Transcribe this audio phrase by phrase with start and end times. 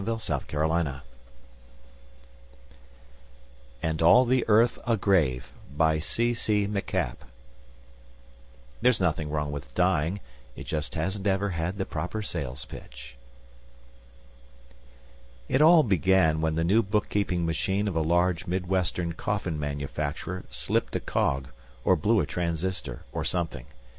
[0.01, 1.01] |||++AND
[4.01, 6.65] ALL THE EARTH A GRAVE BY C.C.
[6.65, 7.17] MacAPP ILLUSTRATED BY GAUGHAN
[8.81, 10.19] There's nothing wrong with dying
[10.55, 13.15] it just hasn't ever had the proper sales pitch!
[15.47, 20.95] It all began when the new bookkeeping machine of a large Midwestern coffin manufacturer slipped
[20.95, 21.45] a cog,
[21.85, 23.67] or blew a transistor, or something.